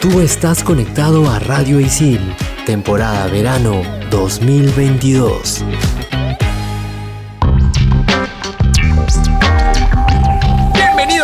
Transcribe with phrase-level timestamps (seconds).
[0.00, 2.20] Tú estás conectado a Radio Isil,
[2.66, 5.64] temporada verano 2022.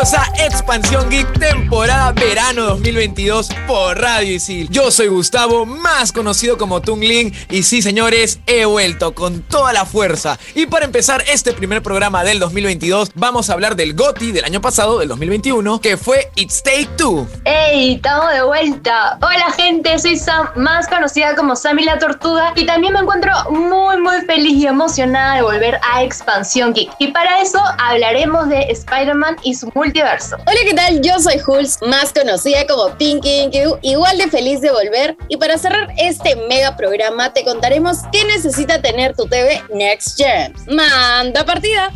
[0.02, 4.68] Expansión Geek, temporada verano 2022 por Radio Isil.
[4.68, 9.86] Yo soy Gustavo, más conocido como Tungling, y sí, señores, he vuelto con toda la
[9.86, 10.40] fuerza.
[10.56, 14.60] Y para empezar este primer programa del 2022, vamos a hablar del GOTI del año
[14.60, 17.28] pasado, del 2021, que fue It's Take Two.
[17.44, 17.94] ¡Ey!
[17.94, 19.18] Estamos de vuelta.
[19.22, 24.00] Hola, gente, soy Sam, más conocida como Sammy la Tortuga, y también me encuentro muy,
[24.00, 26.90] muy feliz y emocionada de volver a Expansión Geek.
[26.98, 31.02] Y para eso hablaremos de Spider-Man y su Hola, ¿qué tal?
[31.02, 35.16] Yo soy Hulz, más conocida como Pinky Inky, igual de feliz de volver.
[35.28, 40.54] Y para cerrar este mega programa, te contaremos qué necesita tener tu TV Next Gen.
[40.66, 41.92] ¡Manda partida!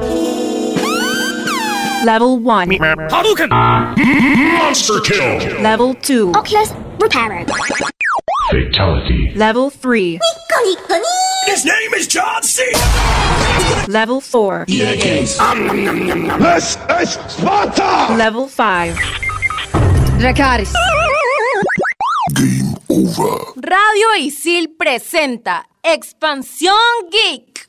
[2.04, 2.68] Level 1.
[3.10, 3.48] Hadouken!
[4.58, 5.60] Monster kill!
[5.62, 6.32] Level 2.
[6.34, 7.50] Oculus repaired.
[8.50, 9.32] Fatality.
[9.34, 10.20] Level 3.
[11.46, 12.62] His name is John C.
[13.88, 14.66] Level 4.
[14.68, 15.00] This
[17.00, 18.14] is Sparta!
[18.16, 18.94] Level 5.
[20.18, 20.72] Dracaris.
[22.34, 23.52] Game over.
[23.56, 27.64] Radio Isil presenta Expansión Geek.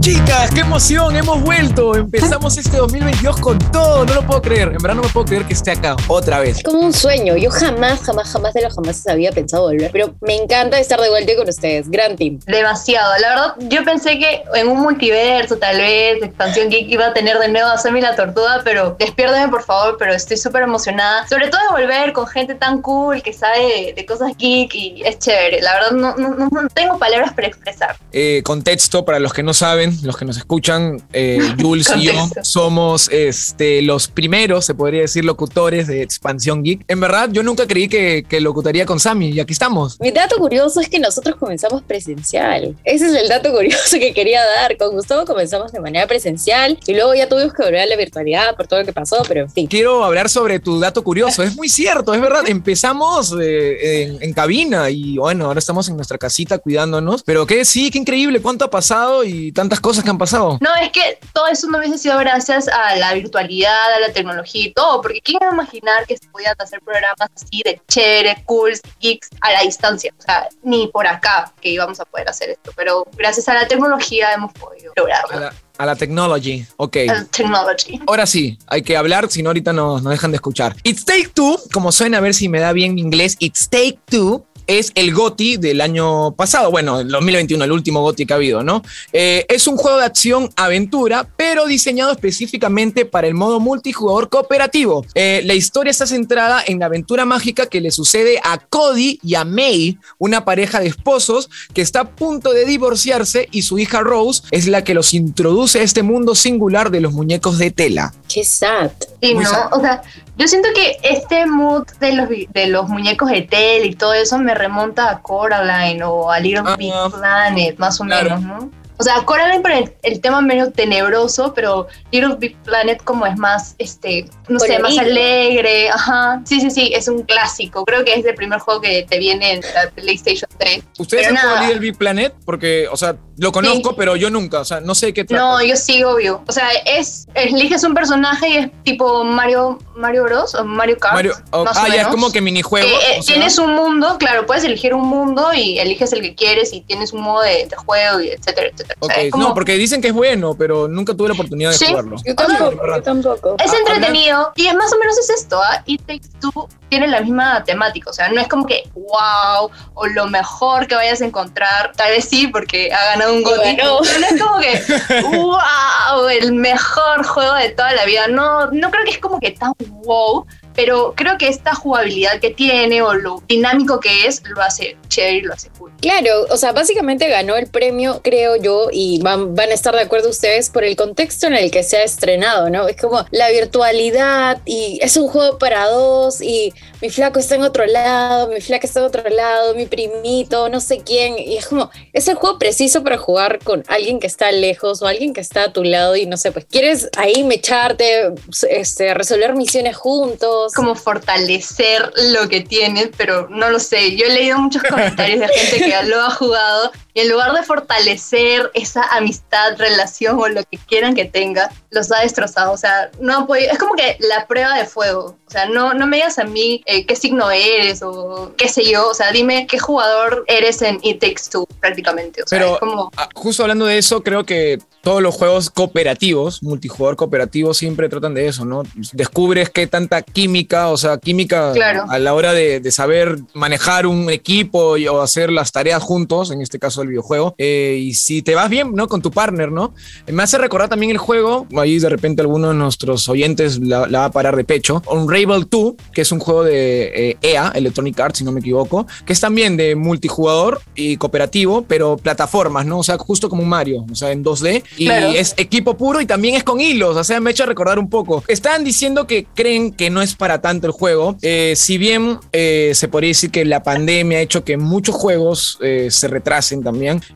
[0.00, 1.94] Chicas, qué emoción, hemos vuelto.
[1.94, 4.68] Empezamos este 2022 con todo, no lo puedo creer.
[4.68, 6.56] En verdad no me puedo creer que esté acá otra vez.
[6.56, 7.36] Es como un sueño.
[7.36, 9.90] Yo jamás, jamás, jamás de los jamás había pensado volver.
[9.92, 11.90] Pero me encanta estar de vuelta con ustedes.
[11.90, 12.38] Gran team.
[12.46, 13.12] Demasiado.
[13.20, 17.38] La verdad, yo pensé que en un multiverso, tal vez, Expansión Geek iba a tener
[17.38, 21.28] de nuevo a Sammy la Tortuga, pero despiérdeme, por favor, pero estoy súper emocionada.
[21.28, 25.18] Sobre todo de volver con gente tan cool que sabe de, cosas geek y es
[25.18, 25.60] chévere.
[25.60, 27.96] La verdad, no, no, no- no tengo palabras para expresar.
[28.12, 32.12] Eh, contexto para los que no saben, los que nos escuchan, eh, Jules y yo
[32.42, 36.84] somos este, los primeros, se podría decir, locutores de Expansión Geek.
[36.88, 39.98] En verdad, yo nunca creí que, que locutaría con Sammy y aquí estamos.
[40.00, 42.76] Mi dato curioso es que nosotros comenzamos presencial.
[42.84, 44.76] Ese es el dato curioso que quería dar.
[44.76, 48.56] Con Gustavo comenzamos de manera presencial y luego ya tuvimos que volver a la virtualidad
[48.56, 49.66] por todo lo que pasó, pero en fin.
[49.66, 51.42] Quiero hablar sobre tu dato curioso.
[51.42, 52.42] Es muy cierto, es verdad.
[52.46, 57.22] Empezamos eh, en, en cabina y bueno, ahora estamos en nuestra casita cuidándonos.
[57.22, 60.58] Pero que sí, qué increíble cuánto ha pasado y tantas cosas que han pasado.
[60.60, 64.66] No, es que todo eso no hubiese sido gracias a la virtualidad, a la tecnología
[64.66, 68.42] y todo, porque ¿quién iba a imaginar que se podían hacer programas así de chévere,
[68.46, 70.12] cool, geeks a la distancia?
[70.18, 73.66] O sea, ni por acá que íbamos a poder hacer esto, pero gracias a la
[73.68, 75.40] tecnología hemos podido A lograrlo.
[75.40, 76.66] la, a la technology.
[76.76, 76.96] Ok.
[77.08, 78.00] A la technology.
[78.06, 80.76] Ahora sí, hay que hablar, si no ahorita nos, nos dejan de escuchar.
[80.82, 83.98] It's Take Two, como suena a ver si me da bien mi inglés, It's Take
[84.06, 88.36] Two es el GOTI del año pasado, bueno, el 2021, el último GOTI que ha
[88.36, 88.82] habido, ¿no?
[89.12, 95.04] Eh, es un juego de acción-aventura, pero diseñado específicamente para el modo multijugador cooperativo.
[95.14, 99.34] Eh, la historia está centrada en la aventura mágica que le sucede a Cody y
[99.34, 104.00] a May, una pareja de esposos que está a punto de divorciarse y su hija
[104.00, 108.14] Rose es la que los introduce a este mundo singular de los muñecos de tela.
[108.32, 108.92] Qué sad.
[109.20, 109.50] Sí, Muy ¿no?
[109.50, 109.72] sad.
[109.72, 110.02] O sea,
[110.40, 114.38] yo siento que este mood de los, de los muñecos de tele y todo eso
[114.38, 118.36] me remonta a Coraline o a Little Ah, Big Planet, más o claro.
[118.38, 118.70] menos, ¿no?
[119.00, 123.34] O sea, Coraline por el, el tema menos tenebroso, pero Little Big Planet como es
[123.38, 126.42] más, este, no sé, más alegre, ajá.
[126.44, 127.86] Sí, sí, sí, es un clásico.
[127.86, 130.84] Creo que es el primer juego que te viene en la PlayStation 3.
[130.98, 131.66] ¿Ustedes Pero han jugado.
[131.66, 132.34] Little Big Planet?
[132.44, 133.94] Porque, o sea, lo conozco, Sí.
[133.96, 135.42] pero yo nunca, o sea, no sé de qué trata.
[135.42, 136.44] No, yo sí, obvio.
[136.46, 140.54] O sea, es, eliges un personaje y es tipo Mario, Mario Bros.
[140.54, 141.14] o Mario Kart.
[141.14, 142.86] Mario, oh, más o ah, ya es como que minijuego.
[142.86, 146.20] Eh, eh, o sea, tienes un mundo, claro, puedes elegir un mundo y eliges el
[146.20, 148.89] que quieres y tienes un modo de, de juego y etcétera, etcétera.
[149.30, 151.86] Como- no, porque dicen que es bueno, pero nunca tuve la oportunidad de Sí.
[151.86, 152.16] jugarlo.
[152.24, 153.56] Yo tampoco, yo tampoco.
[153.62, 155.82] es Ah, entretenido y es más o menos es esto, ¿ah?
[155.86, 160.06] It Takes Two tiene la misma temática, o sea, no es como que wow o
[160.06, 164.00] lo mejor que vayas a encontrar, tal vez sí porque ha ganado un GOTY, pero
[164.00, 164.82] no es como que
[165.36, 169.52] wow, el mejor juego de toda la vida, no, no creo que es como que
[169.52, 169.72] tan
[170.04, 174.96] wow, pero creo que esta jugabilidad que tiene o lo dinámico que es lo hace
[175.08, 175.92] chévere y lo hace cool.
[176.00, 180.02] Claro, o sea, básicamente ganó el premio, creo yo, y van, van a estar de
[180.02, 182.88] acuerdo ustedes por el contexto en el que se ha estrenado, ¿no?
[182.88, 186.72] Es como la virtualidad y es un juego para dos y
[187.02, 190.80] mi flaco está en otro lado, mi flaca está en otro lado, mi primito, no
[190.80, 194.52] sé quién, y es como, es el juego preciso para jugar con alguien que está
[194.52, 198.32] lejos o alguien que está a tu lado y no sé, pues quieres ahí mecharte,
[198.68, 200.59] este, resolver misiones juntos.
[200.74, 204.16] Como fortalecer lo que tienes, pero no lo sé.
[204.16, 207.62] Yo he leído muchos comentarios de gente que lo ha jugado Y en lugar de
[207.62, 212.72] fortalecer esa amistad, relación o lo que quieran que tenga, los ha destrozado.
[212.72, 215.36] O sea, no ha podido- es como que la prueba de fuego.
[215.46, 218.84] O sea, no, no me digas a mí eh, qué signo eres o qué sé
[218.88, 219.08] yo.
[219.08, 222.42] O sea, dime qué jugador eres en It Takes Two prácticamente.
[222.42, 223.10] O sea, Pero es como...
[223.16, 228.34] ah, justo hablando de eso, creo que todos los juegos cooperativos, multijugador cooperativo, siempre tratan
[228.34, 228.82] de eso, ¿no?
[229.12, 232.04] Descubres qué tanta química, o sea, química Claro.
[232.08, 236.50] a la hora de, de saber manejar un equipo y, o hacer las tareas juntos,
[236.50, 237.54] en este caso el videojuego.
[237.58, 239.08] Eh, y si te vas bien, ¿no?
[239.08, 239.94] Con tu partner, ¿no?
[240.26, 244.20] Me hace recordar también el juego, ahí de repente alguno de nuestros oyentes la, la
[244.20, 248.18] va a parar de pecho, Unravel 2, que es un juego de eh, EA, Electronic
[248.18, 252.98] Arts, si no me equivoco, que es también de multijugador y cooperativo, pero plataformas, ¿no?
[252.98, 254.82] O sea, justo como un Mario, o sea, en 2D.
[254.96, 255.28] Y Claro.
[255.30, 258.44] es equipo puro y también es con hilos, o sea, me echa recordar un poco.
[258.48, 262.92] Estaban diciendo que creen que no es para tanto el juego, eh, si bien eh,
[262.94, 266.89] se podría decir que la pandemia ha hecho que muchos juegos se retrasen también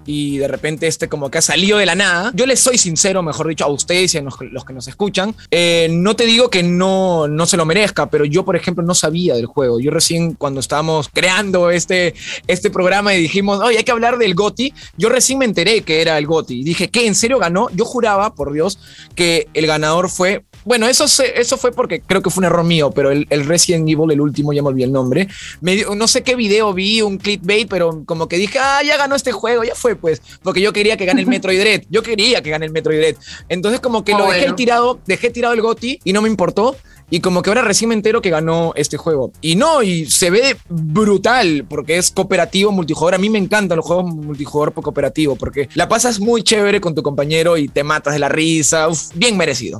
[0.06, 2.32] y de repente este como que ha salido de la nada.
[2.34, 5.34] Yo les soy sincero, mejor dicho, a ustedes y a los, los que nos escuchan.
[5.50, 8.94] eh, no te digo que no, no se lo merezca, pero yo, por ejemplo, no
[8.94, 9.80] sabía del juego.
[9.80, 12.14] Yo recién cuando estábamos creando este,
[12.46, 16.00] este programa y dijimos, oye, hay que hablar del GOTI, yo recién me enteré que
[16.00, 16.60] era el GOTI.
[16.60, 17.06] Y dije, ¿qué?
[17.06, 17.68] ¿En serio ganó?
[17.70, 18.78] Yo juraba, por Dios,
[19.14, 22.64] que el ganador fue bueno, eso, se- eso fue porque creo que fue un error
[22.64, 25.28] mío, pero el, el Resident Evil, el último, ya me olvidé el nombre.
[25.61, 28.96] Me dio- no sé qué video vi, un clickbait, pero como que dije, ah, ya
[28.96, 31.82] ganó este juego, ya fue, pues, porque yo quería que gane el Metroid Dread.
[31.90, 33.16] Yo quería que gane el Metroid Dread.
[33.49, 34.55] Entonces, como que Oh, lo dejé bueno.
[34.56, 36.76] tirado, dejé tirado el GOTI y no me importó.
[37.10, 39.32] Y como que ahora recién me entero que ganó este juego.
[39.40, 43.14] Y no, y se ve brutal porque es cooperativo, multijugador.
[43.14, 46.94] A mí me encantan los juegos multijugador por cooperativo porque la pasas muy chévere con
[46.94, 48.88] tu compañero y te matas de la risa.
[48.88, 49.78] Uf, bien merecido.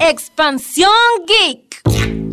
[0.00, 0.90] Expansión
[1.26, 2.25] Geek.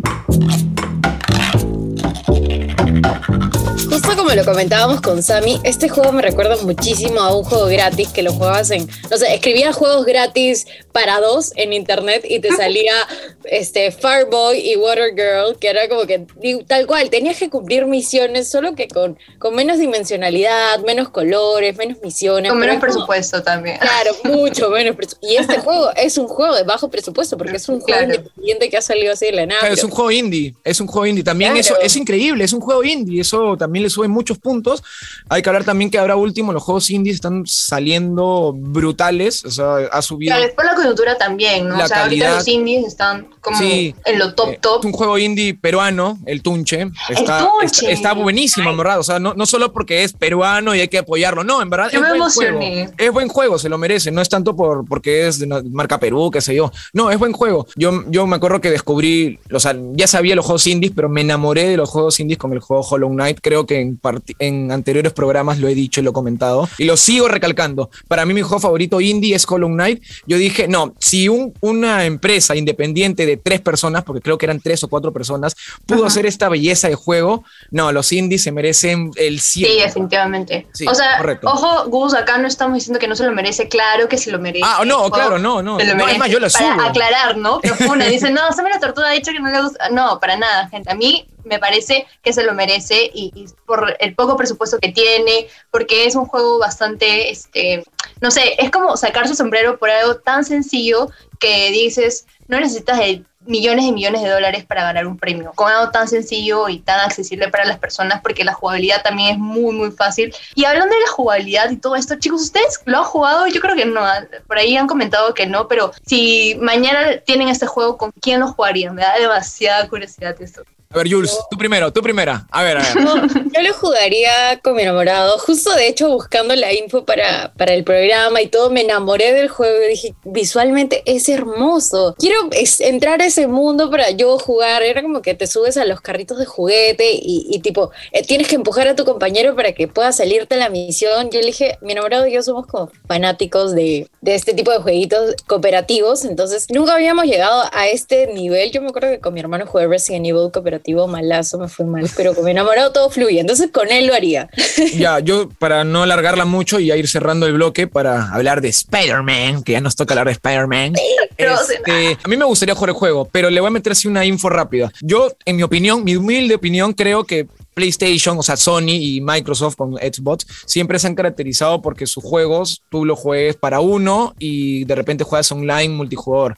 [3.90, 8.08] Justo como lo comentábamos con Sammy, este juego me recuerda muchísimo a un juego gratis
[8.08, 12.50] que lo jugabas en, no sé, escribías juegos gratis para dos en internet y te
[12.56, 12.92] salía
[13.44, 16.26] este Fireboy y Water Girl, que era como que
[16.66, 21.98] tal cual, tenías que cumplir misiones, solo que con, con menos dimensionalidad, menos colores, menos
[22.02, 22.50] misiones.
[22.50, 23.78] Con menos como- presupuesto también.
[23.78, 25.26] Claro, mucho menos presupuesto.
[25.26, 28.14] Y este juego es un juego de bajo presupuesto porque es un juego Claro.
[28.14, 29.60] independiente que ha salido así de la nada.
[29.60, 31.22] Claro, es un juego indie, es un juego indie.
[31.22, 31.60] También Claro.
[31.60, 34.82] eso es increíble, es un juego indie, eso también le sube muchos puntos.
[35.28, 39.76] Hay que hablar también que ahora último los juegos indies están saliendo brutales, o sea,
[39.92, 40.30] ha subido.
[40.30, 41.76] Claro, después la coyuntura también, ¿no?
[41.76, 42.28] La o sea, calidad.
[42.34, 43.94] ahorita los indies están como Sí.
[44.04, 44.78] en lo top Eh, top.
[44.80, 46.88] Es un juego indie peruano, el Tunche.
[47.08, 47.66] Está, Tunche.
[47.66, 48.98] está, está buenísimo, en verdad.
[49.00, 51.90] O sea, no, no solo porque es peruano y hay que apoyarlo, no, en verdad
[51.92, 52.74] Yo es me buen emocioné.
[52.86, 52.92] juego.
[52.98, 54.10] Es buen juego, se lo merece.
[54.10, 56.70] No es tanto por, porque es de una marca Perú, qué sé yo.
[56.92, 57.66] No, es buen juego.
[57.76, 61.22] Yo, yo me acuerdo que descubrí, o sea, ya sabía los juegos indies, pero me
[61.22, 63.38] enamoré de los juegos indies con el juego Hollow Knight.
[63.42, 64.00] Creo que en,
[64.38, 66.68] en anteriores programas lo he dicho y lo he comentado.
[66.78, 67.90] Y lo sigo recalcando.
[68.08, 70.02] Para mí mi juego favorito indie es Hollow Knight.
[70.26, 74.60] Yo dije, no, si un- una empresa independiente de tres personas, porque creo que eran
[74.60, 79.10] tres o cuatro personas, pudo hacer esta belleza de juego, no, los indies se merecen
[79.16, 79.78] el Sí, 100.
[79.84, 80.66] definitivamente.
[80.72, 81.48] Sí, o sea, correcto.
[81.48, 84.38] ojo, Gus, acá no estamos diciendo que no se lo merece, claro que se lo
[84.38, 84.64] merece.
[84.66, 85.78] Ah, no, claro, no, no.
[85.78, 86.18] se lo No, es merece.
[86.18, 86.82] más, yo la Para subo.
[86.82, 87.60] aclarar, ¿no?
[87.60, 89.88] Pero una dice, no, Sammy la Tortuga ha dicho que no le gusta.
[89.90, 90.90] No, para nada, gente.
[90.90, 95.48] A mí me parece que se lo merece y, por el poco presupuesto que tiene,
[95.70, 97.84] porque es un juego bastante, este,
[98.20, 102.98] no sé, es como sacar su sombrero por algo tan sencillo que dices, no necesitas
[103.46, 107.00] millones y millones de dólares para ganar un premio, con algo tan sencillo y tan
[107.00, 110.34] accesible para las personas, porque la jugabilidad también es muy, muy fácil.
[110.54, 113.46] Y hablando de la jugabilidad y todo esto, chicos, ¿ustedes lo han jugado?
[113.46, 114.02] Yo creo que no,
[114.46, 118.48] por ahí han comentado que no, pero si mañana tienen este juego, ¿con quién lo
[118.48, 118.94] jugarían?
[118.94, 120.62] Me da demasiada curiosidad esto.
[120.94, 122.46] A ver, Jules, tú primero, tú primera.
[122.52, 123.02] A ver, a ver.
[123.04, 125.38] No, yo lo jugaría con mi enamorado.
[125.40, 129.48] Justo de hecho buscando la info para, para el programa y todo, me enamoré del
[129.48, 132.14] juego y dije, visualmente es hermoso.
[132.16, 134.84] Quiero es- entrar a ese mundo para yo jugar.
[134.84, 138.46] Era como que te subes a los carritos de juguete y, y tipo, eh, tienes
[138.46, 141.28] que empujar a tu compañero para que pueda salirte a la misión.
[141.32, 144.78] Yo le dije, mi enamorado y yo somos como fanáticos de, de este tipo de
[144.78, 146.24] jueguitos cooperativos.
[146.24, 148.70] Entonces, nunca habíamos llegado a este nivel.
[148.70, 152.08] Yo me acuerdo que con mi hermano jugué Resident Evil cooperativo malazo, me fue mal,
[152.16, 153.40] pero con mi enamorado todo fluye.
[153.40, 154.48] Entonces, con él lo haría.
[154.94, 158.68] Ya, yo para no alargarla mucho y ya ir cerrando el bloque para hablar de
[158.68, 160.94] Spider-Man, que ya nos toca hablar de Spider-Man.
[161.36, 164.24] Este, a mí me gustaría jugar el juego, pero le voy a meter así una
[164.24, 164.92] info rápida.
[165.00, 169.76] Yo, en mi opinión, mi humilde opinión, creo que PlayStation, o sea, Sony y Microsoft
[169.76, 174.84] con Xbox, siempre se han caracterizado porque sus juegos tú los juegues para uno y
[174.84, 176.56] de repente juegas online multijugador.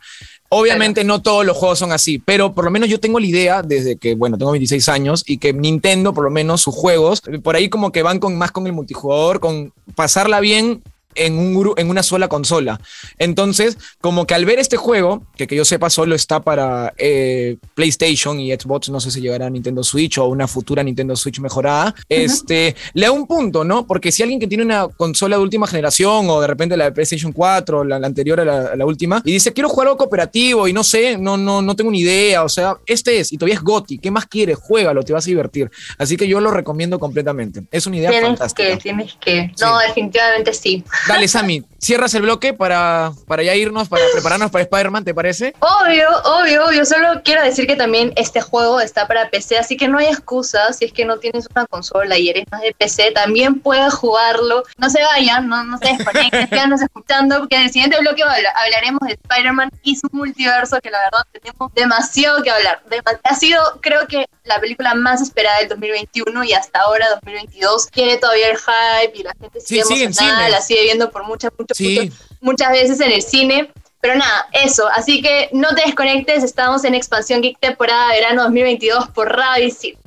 [0.57, 3.63] Obviamente no todos los juegos son así, pero por lo menos yo tengo la idea
[3.63, 7.57] desde que, bueno, tengo 26 años y que Nintendo, por lo menos sus juegos, por
[7.57, 10.83] ahí como que van con más con el multijugador, con pasarla bien
[11.17, 12.81] en, un, en una sola consola.
[13.19, 17.57] Entonces, como que al ver este juego, que que yo sepa solo está para eh,
[17.75, 21.41] PlayStation y Xbox, no sé si llegará a Nintendo Switch o una futura Nintendo Switch
[21.41, 23.87] mejorada, este, le da un punto, ¿no?
[23.87, 26.93] Porque si alguien que tiene una consola de última generación o de repente la de
[26.93, 29.99] PlayStation 4, la, la anterior a la, a la última, y dice, quiero jugar algo
[29.99, 33.39] cooperativo y no sé, no, no, no tengo ni idea, o sea, este es, y
[33.39, 34.59] todavía es GOTI, ¿qué más quieres?
[34.59, 35.71] Juégalo, te vas a divertir.
[35.99, 37.63] Así que yo lo recomiendo completamente.
[37.71, 38.69] Es una idea Tienes fantástica.
[38.69, 39.53] que, tienes que.
[39.61, 40.85] No, definitivamente sí.
[41.09, 45.55] Dale, Sammy, cierras el bloque para, para ya irnos, para prepararnos para Spider-Man, ¿te parece?
[45.61, 46.85] Obvio, obvio, obvio.
[46.85, 50.73] Solo quiero decir que también este juego está para PC, así que no hay excusa
[50.73, 54.63] si es que no tienes una consola y eres más de PC, también puedes jugarlo.
[54.79, 58.53] No se vayan, no, no se desconecten, quédanos escuchando, porque en el siguiente bloque habla-
[58.57, 62.83] hablaremos de Spider-Man y su multiverso, que la verdad tenemos demasiado que hablar.
[63.25, 68.17] Ha sido, creo que, la película más esperada del 2021 y hasta ahora, 2022, tiene
[68.17, 71.77] todavía el hype y la gente sigue Sí, emocionada, la sigue viendo por muchas, muchas,
[71.77, 71.99] Sí.
[71.99, 73.71] muchas muchas veces en el cine.
[74.01, 74.87] Pero nada, eso.
[74.95, 76.45] Así que no te desconectes.
[76.45, 79.99] Estamos en Expansión Geek temporada verano 2022 por Radio Isil.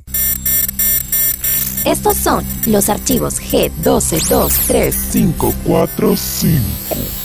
[1.86, 4.94] Estos son los archivos G1223.
[5.14, 6.60] 545.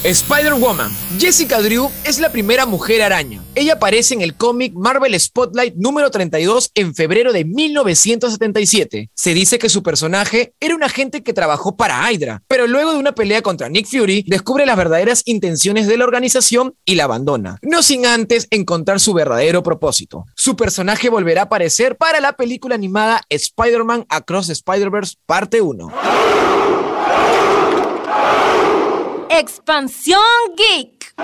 [0.05, 0.93] Spider-Woman.
[1.19, 3.43] Jessica Drew es la primera mujer araña.
[3.55, 9.11] Ella aparece en el cómic Marvel Spotlight número 32 en febrero de 1977.
[9.15, 12.99] Se dice que su personaje era un agente que trabajó para Hydra, pero luego de
[12.99, 17.59] una pelea contra Nick Fury, descubre las verdaderas intenciones de la organización y la abandona,
[17.63, 20.27] no sin antes encontrar su verdadero propósito.
[20.37, 25.91] Su personaje volverá a aparecer para la película animada Spider-Man Across the Spider-Verse parte 1.
[29.31, 30.21] Expansión
[30.57, 31.15] Geek.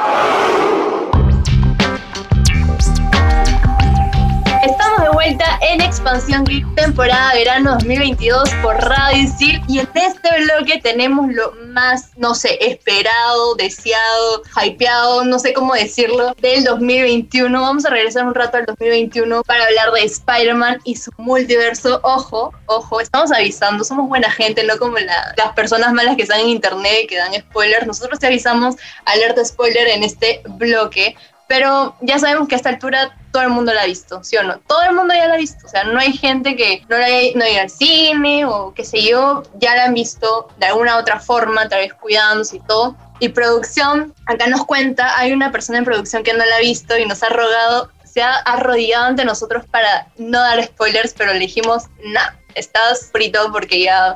[5.13, 9.61] Vuelta en Expansión Geek temporada verano 2022 por Radio Isil.
[9.69, 15.75] Y en este bloque tenemos lo más, no sé, esperado, deseado, hypeado, no sé cómo
[15.75, 17.61] decirlo, del 2021.
[17.61, 22.01] Vamos a regresar un rato al 2021 para hablar de Spider-Man y su multiverso.
[22.03, 26.41] Ojo, ojo, estamos avisando, somos buena gente, no como la- las personas malas que están
[26.41, 27.87] en internet que dan spoilers.
[27.87, 31.17] Nosotros te avisamos, alerta spoiler en este bloque.
[31.51, 34.45] Pero ya sabemos que a esta altura todo el mundo la ha visto, ¿sí o
[34.45, 34.61] no?
[34.69, 35.67] Todo el mundo ya la ha visto.
[35.67, 38.85] O sea, no hay gente que no la haya no ido al cine o qué
[38.85, 42.95] sé yo, ya la han visto de alguna otra forma, tal vez cuidándose y todo.
[43.19, 46.97] Y producción, acá nos cuenta, hay una persona en producción que no la ha visto
[46.97, 51.41] y nos ha rogado, se ha arrodillado ante nosotros para no dar spoilers, pero le
[51.41, 54.15] dijimos, nah, estás frito porque ya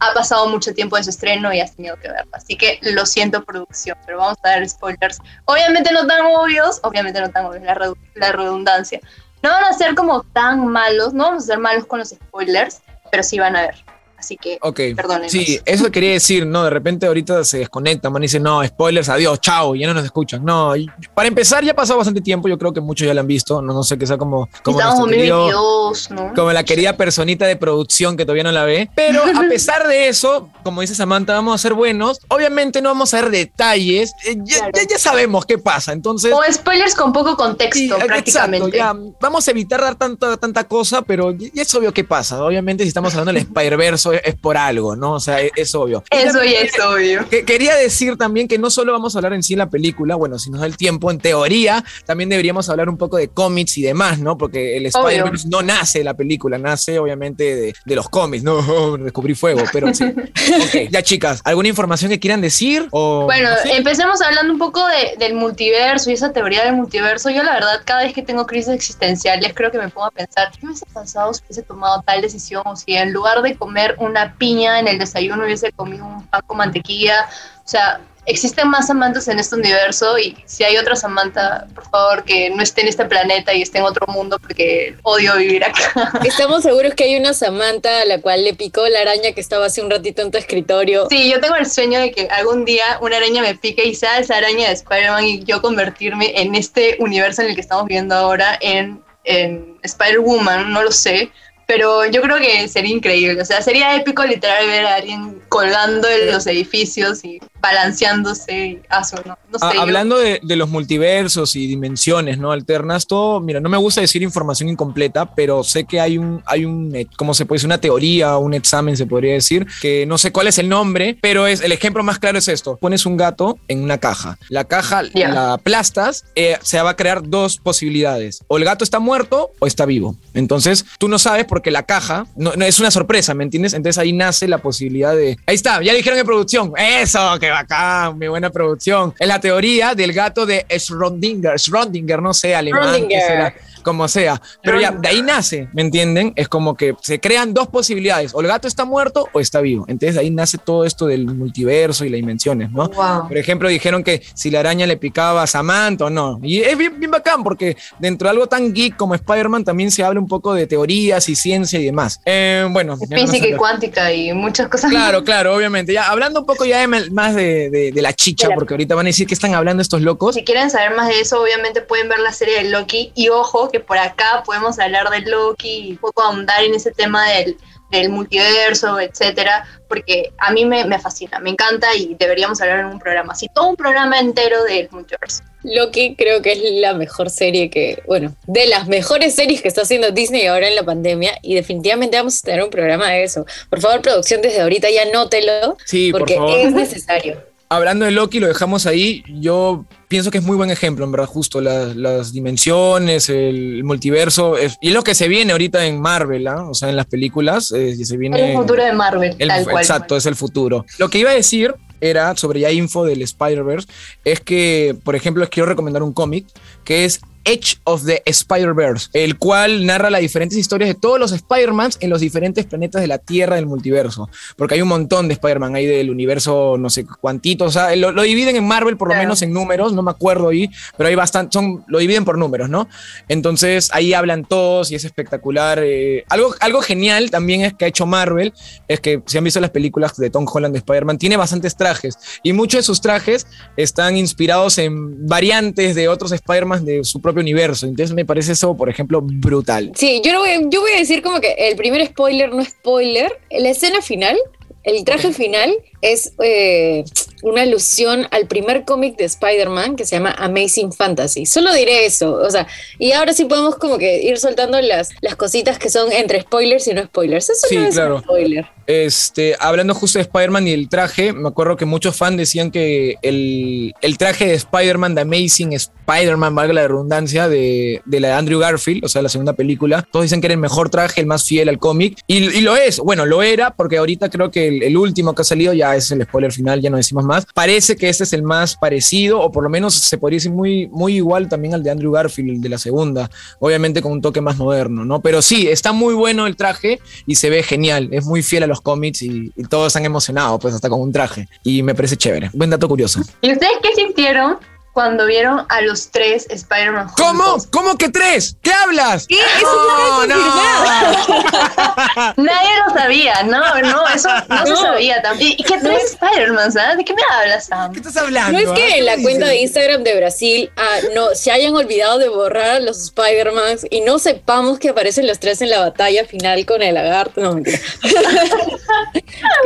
[0.00, 2.30] ha pasado mucho tiempo de su estreno y has tenido que verlo.
[2.32, 5.18] Así que lo siento, producción, pero vamos a dar spoilers.
[5.44, 9.00] Obviamente no tan obvios, obviamente no tan obvios, la, la redundancia.
[9.42, 12.82] No van a ser como tan malos, no vamos a ser malos con los spoilers,
[13.10, 13.84] pero sí van a ver.
[14.18, 14.80] Así que, Ok.
[14.96, 15.30] perdónenos.
[15.32, 16.64] Sí, eso quería decir, ¿no?
[16.64, 20.04] De repente ahorita se desconectan, man, y dicen, no, spoilers, adiós, chao, ya no nos
[20.04, 20.44] escuchan.
[20.44, 20.72] No,
[21.14, 23.60] para empezar ya ha pasado bastante tiempo, yo creo que muchos ya la han visto,
[23.62, 26.34] no, no sé que sea como, como, Estamos en nuestro querido- 2022, ¿no?
[26.34, 28.90] como la querida personita de producción que todavía no la ve.
[28.94, 32.18] Pero a pesar de eso, como dice Samantha, vamos a ser buenos.
[32.28, 34.72] Obviamente no vamos a ver detalles, eh, ya, Claro.
[34.74, 36.32] ya- ya sabemos qué pasa, entonces...
[36.32, 38.68] O spoilers con poco Sí, contexto, prácticamente.
[38.68, 39.12] Exacto, ya.
[39.20, 42.42] Vamos a evitar dar tanta, tanta cosa, pero ya es obvio qué pasa.
[42.42, 45.12] Obviamente, si estamos hablando del Spider-Verse, es por algo, ¿no?
[45.14, 46.02] O sea, es, es obvio.
[46.10, 47.28] Eso ya es obvio.
[47.28, 50.14] que- quería decir también que no solo vamos a hablar en sí de la película,
[50.16, 53.78] bueno, si nos da el tiempo, en teoría, también deberíamos hablar un poco de cómics
[53.78, 54.36] y demás, ¿no?
[54.38, 58.96] Porque el Spider-Verse no nace de la película, nace obviamente de, de los cómics, ¿no?
[58.98, 60.04] Descubrí fuego, pero sí.
[60.56, 62.86] Ok, ya chicas, ¿alguna información que quieran decir?
[62.92, 63.76] O, Bueno, no sé?
[63.76, 67.30] empecemos hablando un poco de- del multiverso y esa teoría del multiverso.
[67.30, 70.50] Yo la verdad, cada vez que tengo crisis existenciales, creo que me pongo a pensar,
[70.58, 72.62] ¿qué hubiese pasado si hubiese tomado tal decisión?
[72.64, 76.42] O si en lugar de comer una piña en el desayuno hubiese comido un pan
[76.46, 77.28] con mantequilla.
[77.64, 82.24] O sea, existen más Samantas en este universo y si hay otra Samantha, por favor,
[82.24, 86.12] que no esté en este planeta y esté en otro mundo porque odio vivir acá.
[86.24, 89.66] Estamos seguros que hay una Samantha a la cual le picó la araña que estaba
[89.66, 91.06] hace un ratito en tu escritorio.
[91.08, 94.18] Sí, yo tengo el sueño de que algún día una araña me pique y sea
[94.18, 98.14] esa araña de Spider-Man y yo convertirme en este universo en el que estamos viviendo
[98.14, 101.30] ahora en, en Spider-Woman, no lo sé.
[101.66, 106.08] Pero yo creo que sería increíble, o sea, sería épico literal ver a alguien colgando
[106.08, 108.82] en los edificios y balanceándose.
[108.88, 109.64] Ah, su- no, no sé.
[109.64, 112.52] Ah, hablando de, de los multiversos y dimensiones, ¿no?
[112.52, 116.64] Alternas, todo, mira, no me gusta decir información incompleta, pero sé que hay un, hay
[116.64, 117.68] un, eh, ¿cómo se puede decir?
[117.68, 121.46] Una teoría, un examen, se podría decir, que no sé cuál es el nombre, pero
[121.46, 122.76] es, el ejemplo más claro es esto.
[122.76, 124.38] Pones un gato en una caja.
[124.48, 125.28] La caja Ya.
[125.30, 128.44] la aplastas, eh, se va a crear dos posibilidades.
[128.48, 130.16] O el gato está muerto o está vivo.
[130.34, 133.72] Entonces, tú no sabes porque la caja no, no- es una sorpresa, ¿me entiendes?
[133.74, 135.38] Entonces ahí nace la posibilidad de...
[135.48, 136.72] Ahí está, ya dijeron en producción.
[136.76, 139.14] Eso, qué bacán, mi buena producción.
[139.16, 141.54] Es la teoría del gato de Schrödinger.
[141.54, 143.54] Schrödinger, no sé, alemán, Schrödinger.
[143.86, 144.42] Como sea.
[144.64, 146.32] Pero ya, de ahí nace, ¿me entienden?
[146.34, 148.34] Es como que se crean dos posibilidades.
[148.34, 149.84] O el gato está muerto o está vivo.
[149.86, 152.88] Entonces de ahí nace todo esto del multiverso y las dimensiones, ¿no?
[152.88, 153.28] Wow.
[153.28, 156.40] Por ejemplo, dijeron que si la araña le picaba a Samantha o no.
[156.42, 160.02] Y es bien, bien bacán porque dentro de algo tan geek como Spider-Man también se
[160.02, 162.20] habla un poco de teorías y ciencia y demás.
[162.24, 164.90] Eh, bueno, Física y cuántica y muchas cosas.
[164.90, 165.92] Claro, claro, obviamente.
[165.92, 169.06] Ya hablando un poco ya de más de, de- de la chicha, porque ahorita van
[169.06, 170.34] a decir que están hablando estos locos.
[170.34, 173.12] Si quieren saber más de eso, obviamente pueden ver la serie de Loki.
[173.14, 176.90] Y ojo, que por acá podemos hablar de Loki y un poco ahondar en ese
[176.92, 177.56] tema del,
[177.90, 182.86] del multiverso, etcétera, porque a mí me, me fascina, me encanta y deberíamos hablar en
[182.86, 185.42] un programa así, todo un programa entero del multiverso.
[185.62, 189.82] Loki creo que es la mejor serie que, bueno, de las mejores series que está
[189.82, 193.44] haciendo Disney ahora en la pandemia y definitivamente vamos a tener un programa de eso.
[193.68, 196.58] Por favor, producción, desde ahorita ya nótelo Sí, por porque favor.
[196.58, 197.42] es necesario.
[197.68, 199.24] Hablando de Loki, lo dejamos ahí.
[199.40, 204.56] Yo pienso que es muy buen ejemplo, en verdad, justo la- las dimensiones, el multiverso.
[204.56, 206.68] es- y es lo que se viene ahorita en Marvel, ¿ah?
[206.68, 207.72] o sea, en las películas.
[207.72, 208.52] eh, se viene.
[208.52, 209.78] El futuro de Marvel, El- tal cual.
[209.78, 210.84] Exacto, es el futuro.
[210.98, 213.88] Lo que iba a decir era sobre ya info del Spider-Verse,
[214.24, 216.46] es que, por ejemplo, les quiero recomendar un cómic
[216.84, 221.32] que es Edge of the Spider-Verse, el cual narra las diferentes historias de todos los
[221.32, 224.28] Spider-Mans en los diferentes planetas de la Tierra del multiverso.
[224.56, 228.12] Porque hay un montón de Spider-Man ahí del universo, no sé cuántitos, o sea, lo,
[228.12, 229.28] lo dividen en Marvel por lo Claro.
[229.28, 232.68] menos en números, no me acuerdo ahí, pero hay bastante, son, lo dividen por números,
[232.68, 232.88] ¿no?
[233.28, 235.78] Entonces ahí hablan todos y es espectacular.
[235.82, 238.52] eh, algo, algo genial también es que ha hecho Marvel,
[238.88, 242.18] es que si han visto las películas de Tom Holland de Spider-Man, tiene bastantes trajes
[242.42, 247.35] y muchos de sus trajes están inspirados en variantes de otros Spider-Man de su propio
[247.40, 247.86] universo.
[247.86, 249.92] Entonces me parece eso, por ejemplo, brutal.
[249.94, 253.32] Sí, yo, no voy, yo voy a decir como que el primer spoiler no spoiler.
[253.50, 254.36] La escena final,
[254.82, 255.74] el traje final,
[256.06, 257.04] es eh,
[257.42, 261.46] una alusión al primer cómic de Spider-Man que se llama Amazing Fantasy.
[261.46, 262.32] Solo diré eso.
[262.34, 262.66] O sea,
[262.98, 266.86] y ahora sí podemos como que ir soltando las, las cositas que son entre spoilers
[266.88, 267.50] y no spoilers.
[267.50, 268.16] Eso Sí, no es claro.
[268.16, 268.66] un spoiler.
[268.86, 273.16] Este, hablando justo de Spider-Man y el traje, me acuerdo que muchos fans decían que
[273.22, 278.34] el, el traje de Spider-Man, de Amazing Spider-Man, valga la redundancia, de, de la de
[278.34, 281.26] Andrew Garfield, o sea, la segunda película, todos dicen que era el mejor traje, el
[281.26, 284.68] más fiel al cómic, y, y lo es, bueno, lo era, porque ahorita creo que
[284.68, 287.46] el, el último que ha salido, ya es el spoiler final, ya no decimos más,
[287.54, 290.88] parece que este es el más parecido, o por lo menos se podría decir muy,
[290.88, 294.40] muy igual también al de Andrew Garfield, el de la segunda, obviamente con un toque
[294.40, 295.20] más moderno, ¿no?
[295.20, 298.66] Pero sí, está muy bueno el traje y se ve genial, es muy fiel a
[298.66, 302.16] los cómics y, y todos están emocionados, pues hasta con un traje, y me parece
[302.16, 302.50] chévere.
[302.52, 303.20] Buen dato curioso.
[303.40, 304.58] ¿Y ustedes qué sintieron
[304.96, 307.26] cuando vieron a los tres Spider-Man juntos?
[307.26, 307.56] ¿Cómo?
[307.70, 308.56] ¿Cómo que tres?
[308.62, 309.26] ¿Qué hablas?
[309.26, 309.36] ¿Qué?
[309.36, 310.36] Eso No, no.
[312.38, 314.76] Nadie lo sabía, no, no, eso no, se No.
[314.76, 315.52] sabía también.
[315.58, 316.96] ¿Y qué tres Spider-Man, sabes?
[316.96, 317.92] ¿De qué me hablas, Sam?
[317.92, 318.52] ¿Qué estás hablando?
[318.52, 318.74] No es ah?
[318.74, 319.24] que ¿Qué en la dices?
[319.30, 323.76] cuenta de Instagram de Brasil ah, no, se hayan olvidado de borrar a los Spider-Man
[323.90, 327.42] y no sepamos que aparecen los tres en la batalla final con el lagarto.
[327.42, 327.78] No, mentira.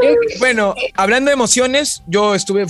[0.00, 2.66] Creo que- Bueno, hablando de emociones, yo estuve,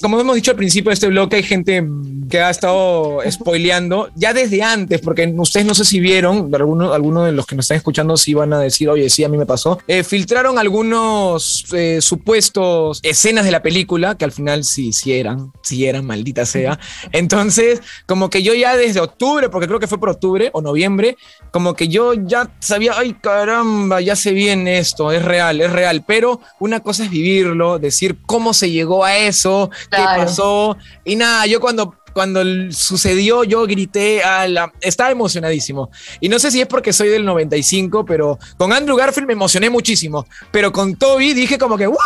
[0.00, 1.82] como hemos dicho al principio de este bloque, hay gente
[2.28, 7.24] que ha estado spoileando ya desde antes, porque ustedes no sé si vieron, algunos alguno
[7.24, 9.46] de los que nos están escuchando sí van a decir, oye, sí, a mí me
[9.46, 9.78] pasó.
[9.86, 15.52] Eh, filtraron algunos eh, supuestos escenas de la película, que al final sí, sí eran,
[15.62, 16.78] sí eran, maldita sea.
[17.12, 21.16] Entonces, como que yo ya desde octubre, porque creo que fue por octubre o noviembre,
[21.50, 26.04] como que yo ya sabía, ay caramba, ya se viene esto, es real, es real,
[26.06, 30.22] pero una cosa es vivirlo, decir cómo se llegó a eso, qué Claro.
[30.22, 31.85] pasó, y nada, yo cuando...
[32.16, 35.90] Cuando sucedió, yo grité, a la, estaba emocionadísimo.
[36.18, 39.68] Y no sé si es porque soy del 95, pero con Andrew Garfield me emocioné
[39.68, 40.24] muchísimo.
[40.50, 41.98] Pero con Toby dije como que, ¡wow!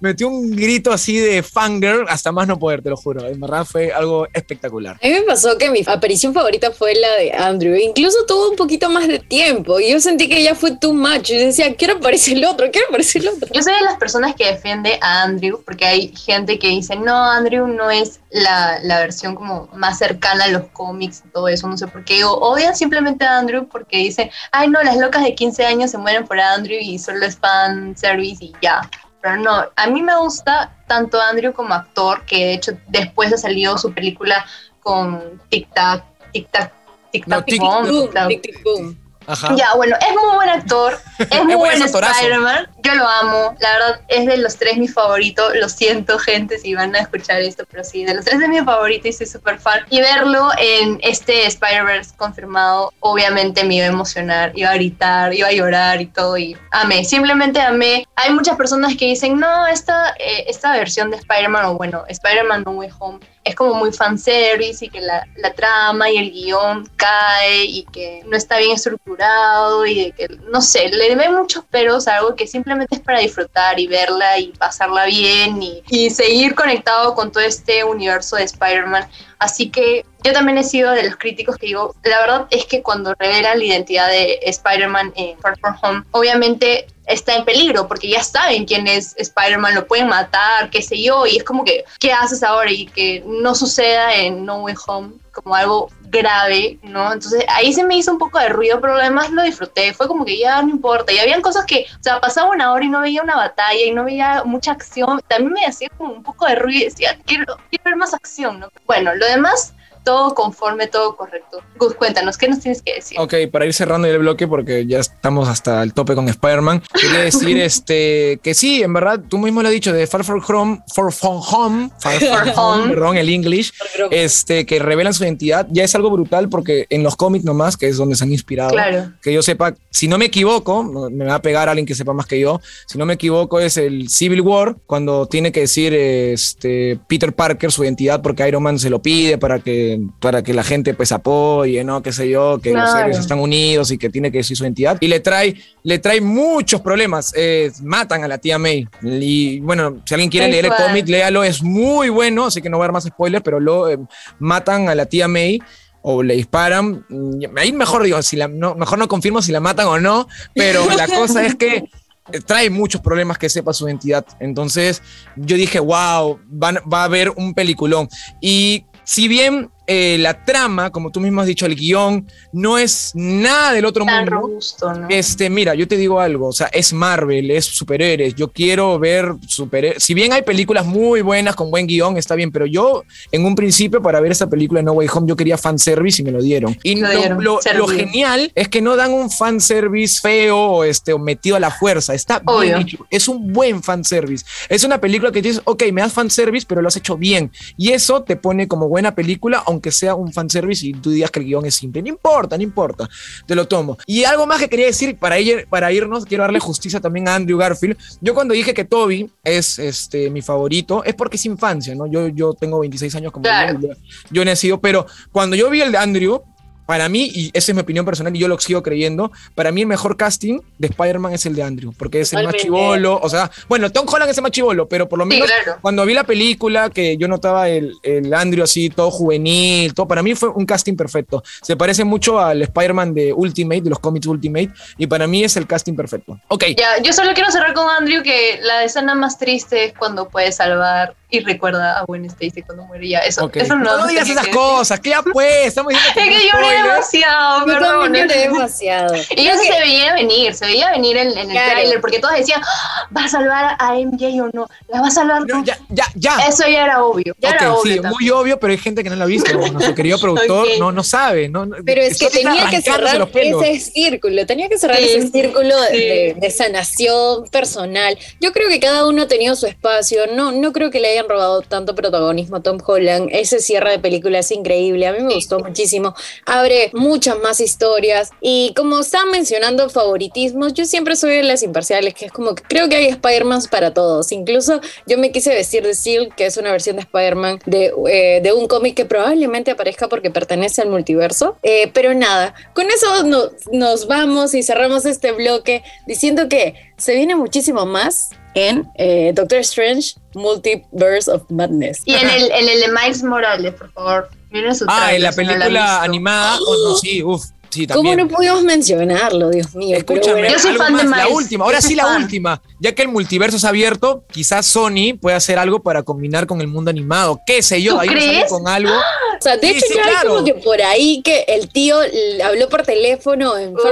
[0.00, 3.26] Metí un grito así de fangirl hasta más no poder, te lo juro.
[3.26, 4.96] En verdad fue algo espectacular.
[5.02, 7.76] A mí me pasó que mi aparición favorita fue la de Andrew.
[7.76, 11.24] Incluso tuvo un poquito más de tiempo y yo sentí que ya fue too much.
[11.24, 13.46] Yo decía, quiero aparecer el otro, quiero aparecer el otro.
[13.52, 17.30] Yo soy de las personas que defiende a Andrew, porque hay gente que dice, no,
[17.30, 21.66] Andrew no es la, la versión como más cercana a los cómics y todo eso,
[21.68, 22.24] no sé por qué.
[22.24, 25.98] O odian simplemente a Andrew porque dicen, ay, no, las locas de 15 años se
[25.98, 28.88] mueren por Andrew y solo es fan service y ya.
[29.20, 33.36] Pero no, a mí me gusta tanto Andrew como actor, que de hecho después ha
[33.36, 34.46] salido su película
[34.80, 36.72] con Tic Tac, Tic Tac,
[37.12, 38.28] Tic No, Tac, Tic- Boom, Boom, Tic Tac.
[38.28, 38.98] tic, tic, boom.
[39.26, 39.54] Ajá.
[39.56, 41.80] Ya, bueno, es muy buen actor, es muy buen.
[41.82, 42.68] Spider-Man.
[42.82, 45.54] Yo lo amo, la verdad es de los tres mi favorito.
[45.54, 48.60] Lo siento, gente, si van a escuchar esto, pero sí, de los tres es mi
[48.60, 49.80] favorito y soy súper fan.
[49.90, 55.48] Y verlo en este Spider-Verse confirmado, obviamente me iba a emocionar, iba a gritar, iba
[55.48, 56.38] a llorar y todo.
[56.38, 58.06] Y amé, simplemente amé.
[58.16, 62.64] Hay muchas personas que dicen, no, esta, eh, esta versión de Spider-Man, o bueno, Spider-Man
[62.64, 66.88] No Way Home, es como muy fanservice y que la, la trama y el guion
[66.96, 71.64] cae y que no está bien estructurado y de que, no sé, le ve muchos
[71.64, 76.10] peros a algo que simplemente es para disfrutar y verla y pasarla bien y, y
[76.10, 79.08] seguir conectado con todo este universo de Spider-Man.
[79.38, 82.82] Así que yo también he sido de los críticos que digo, la verdad es que
[82.82, 88.08] cuando revelan la identidad de Spider-Man en Far From Home, obviamente está en peligro porque
[88.08, 91.84] ya saben quién es Spider-Man, lo pueden matar, qué sé yo, y es como que,
[91.98, 92.70] ¿qué haces ahora?
[92.70, 97.12] Y que no suceda en No Way Home como algo grave, ¿no?
[97.12, 100.24] Entonces ahí se me hizo un poco de ruido, pero además lo disfruté, fue como
[100.24, 103.00] que ya no importa, y habían cosas que, o sea, pasaba una hora y no
[103.00, 106.56] veía una batalla y no veía mucha acción, también me hacía como un poco de
[106.56, 108.68] ruido decía, quiero, quiero ver más acción, ¿no?
[108.86, 109.72] Bueno, lo demás,
[110.04, 111.60] todo conforme, todo correcto.
[111.78, 113.18] Gus, cuéntanos, ¿qué nos tienes que decir?
[113.20, 117.20] Ok, para ir cerrando el bloque, porque ya estamos hasta el tope con Spider-Man, quería
[117.20, 120.82] decir este, que sí, en verdad, tú mismo lo has dicho, de Far From Home,
[120.94, 123.72] Far From Home, Far From Home, perdón, el English,
[124.10, 127.88] este, que revelan su identidad, ya es algo brutal porque en los cómics nomás, que
[127.88, 129.12] es donde se han inspirado, Claro.
[129.22, 132.26] que yo sepa, si no me equivoco, me va a pegar alguien que sepa más
[132.26, 136.98] que yo, si no me equivoco es el Civil War, cuando tiene que decir este,
[137.08, 139.89] Peter Parker su identidad porque Iron Man se lo pide para que,
[140.20, 142.02] para que la gente pues apoye, ¿no?
[142.02, 144.96] Qué sé yo, que los héroes están unidos y que tiene que decir su identidad.
[145.00, 147.32] Y le trae, le trae muchos problemas.
[147.36, 148.86] eh, matan a la tía May.
[149.02, 152.76] Y bueno, si alguien quiere leer el cómic, léalo, es muy bueno, así que no
[152.76, 153.98] voy a dar más spoilers, pero lo eh,
[154.38, 155.60] matan a la tía May
[156.02, 157.04] o le disparan.
[157.08, 160.26] Mm, Ahí mejor digo, si la, no, mejor no confirmo si la matan o no,
[160.54, 161.84] pero la cosa es que
[162.32, 164.24] eh, trae muchos problemas que sepa su identidad.
[164.40, 165.02] Entonces
[165.36, 168.08] yo dije, wow, van- va a haber un peliculón.
[168.40, 173.10] Y si bien eh, la trama, como tú mismo has dicho, el guion, no es
[173.14, 174.30] nada del otro Tan mundo.
[174.36, 175.08] robusto, ¿no?
[175.08, 179.32] Este, mira, yo te digo algo, o sea, es Marvel, es superhéroes, yo quiero ver
[179.48, 183.44] superhéroes, si bien hay películas muy buenas con buen guion, está bien, pero yo en
[183.44, 186.30] un principio para ver esta película de No Way Home yo quería fanservice y me
[186.30, 186.76] lo dieron.
[186.84, 187.86] Y Lo lo, dieron, lo- servido.
[187.88, 191.72] lo genial es que no dan un fanservice feo o, este, o metido a la
[191.72, 192.60] fuerza, está Obvio.
[192.76, 194.44] bien hecho, es un buen fanservice.
[194.68, 197.50] Es una película que dices, ok, me das fanservice, pero lo has hecho bien.
[197.76, 201.40] Y eso te pone como buena película, aunque sea un fanservice y tú digas que
[201.40, 202.02] el guion es simple.
[202.02, 203.08] No importa, no importa.
[203.46, 203.96] Te lo tomo.
[204.06, 207.34] Y algo más que quería decir para, ir, para irnos, quiero darle justicia también a
[207.36, 207.96] Andrew Garfield.
[208.20, 212.06] Yo cuando dije que Toby es este, mi favorito, es porque es infancia, ¿no?
[212.06, 213.78] Yo, yo tengo 26 años como Claro.
[213.80, 213.88] yo,
[214.30, 216.42] yo he nacido, pero cuando yo vi el de Andrew,
[216.90, 219.82] para mí, y esa es mi opinión personal y yo lo sigo creyendo, para mí
[219.82, 223.28] el mejor casting de Spider-Man es el de Andrew, porque es el más chivolo, o
[223.28, 225.78] sea, bueno, Tom Holland es el más chivolo, pero por lo Sí, menos claro.
[225.80, 230.20] cuando vi la película, que yo notaba el, el Andrew así, todo juvenil, todo, para
[230.24, 231.44] mí fue un casting perfecto.
[231.62, 235.56] Se parece mucho al Spider-Man de Ultimate, de los cómics Ultimate, y para mí es
[235.56, 236.40] el casting perfecto.
[236.48, 240.28] Ok, Ya, yo solo quiero cerrar con Andrew que la escena más triste es cuando
[240.28, 243.20] puede salvar y recuerda a Gwen Stacy cuando muere ya.
[243.20, 246.48] Eso, no, no digas esas que cosas, que ya pues, estamos diciendo Es que, lloré
[246.66, 246.82] spoiler.
[246.84, 248.12] demasiado, Yo perdón.
[248.14, 249.14] lloré demasiado.
[249.36, 251.70] Y eso se veía venir, se veía venir en, en el Claro.
[251.72, 254.68] tráiler, porque todos decían, "Ah, ¿va a salvar a MJ o no?
[254.88, 255.42] ¿La va a salvar?
[255.46, 256.36] No, ya, ya, ya.
[256.48, 257.92] Eso ya era obvio, ya era Ok, obvio.
[257.94, 258.14] sí, también.
[258.20, 259.52] muy obvio, pero hay gente que no lo ha visto.
[259.52, 261.48] Nuestro querido productor no, no sabe.
[261.48, 265.80] No, Pero es que tenía que cerrar ese círculo, tenía que cerrar Sí, ese círculo
[265.82, 265.96] de, sí.
[265.96, 268.18] de- de sanación personal.
[268.40, 271.28] Yo creo que cada uno ha tenido su espacio, no, no creo que le hayan
[271.28, 273.28] robado tanto protagonismo a Tom Holland.
[273.32, 276.14] Ese cierre de película es increíble, a mí me gustó muchísimo.
[276.46, 282.14] Abre muchas más historias y como estaban mencionando favoritismos, yo siempre soy de las imparciales,
[282.14, 284.32] que es como que creo que hay Spider-Man para todos.
[284.32, 288.40] Incluso yo me quise vestir de Seal, que es una versión de Spider-Man de, eh,
[288.42, 291.56] de un cómic que probablemente aparezca porque pertenece al multiverso.
[291.62, 297.14] Eh, pero nada, con eso no- nos vamos y cerramos este bloque diciendo que se
[297.14, 302.02] viene muchísimo más en eh, Doctor Strange Multiverse of Madness.
[302.04, 305.32] Y en el, en el de Miles Morales, por favor, miren su Ah, en la
[305.32, 306.00] si no película visto.
[306.02, 306.58] animada.
[306.66, 307.44] Oh, no, sí, uff.
[307.70, 309.96] Sí, ¿Cómo no pudimos mencionarlo, Dios mío?
[310.04, 311.36] Pero Escúchame, bueno, Yo soy fan de más, la Miles.
[311.36, 312.22] última, ahora Yo sí la fan.
[312.22, 316.60] última, ya que el multiverso es abierto, quizás Sony puede hacer algo para combinar con
[316.60, 318.48] el mundo animado, qué sé yo, ¿Tú ahí crees?
[318.50, 318.90] con algo.
[319.38, 320.28] o sea, de Sí, hecho sí, claro.
[320.34, 321.96] como que por ahí que el tío
[322.44, 323.88] habló por teléfono en dijo,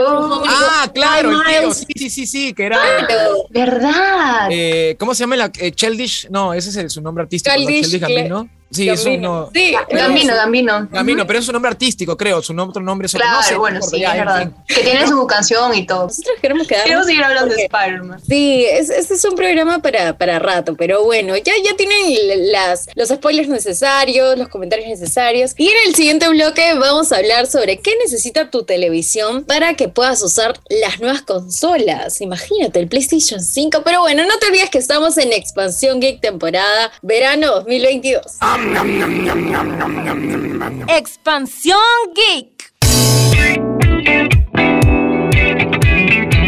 [0.49, 1.77] Ah, claro, "Hi, el tío, Miles".
[1.87, 3.47] sí, sí, sí, sí, que era Claro.
[3.51, 4.49] ¿Verdad?
[4.51, 6.29] eh, ¿cómo se llama la eh, Cheldish?
[6.31, 7.61] No, ese es el- su nombre artístico, ¿no?
[7.67, 8.49] Childish Childish Gambino.
[8.70, 9.40] Sí, es un Gambino.
[9.40, 10.88] no, Sí, Gambino, Gambino.
[10.90, 13.54] Gambino, pero es su nombre artístico, creo, su nom- otro nombre es Claro, no sé,
[13.54, 14.42] no bueno, sí, ya, es en verdad.
[14.42, 14.54] fin.
[14.76, 16.04] Que tiene su canción y todo.
[16.04, 18.20] Nosotros queremos quedarnos Queremos seguir hablando de Spider-Man.
[18.28, 22.88] Sí, es- este es un programa para, para rato, pero bueno, ya, ya tienen las,
[22.94, 25.54] los spoilers necesarios, los comentarios necesarios.
[25.57, 29.88] Y en el siguiente bloque vamos a hablar sobre qué necesita tu televisión para que
[29.88, 32.20] puedas usar las nuevas consolas.
[32.20, 33.83] Imagínate, el PlayStation 5.
[33.85, 38.22] Pero bueno, no te olvides que estamos en Expansión Geek temporada verano 2022.
[40.88, 41.79] Expansión
[42.14, 42.73] Geek.